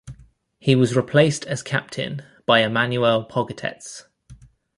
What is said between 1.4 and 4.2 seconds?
as captain by Emanuel Pogatetz.